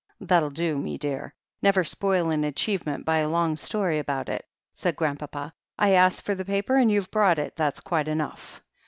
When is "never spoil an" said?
1.61-2.43